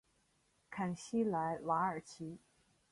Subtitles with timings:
[0.71, 2.39] 坎西莱瓦尔齐。